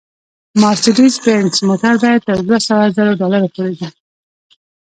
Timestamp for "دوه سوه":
2.47-2.85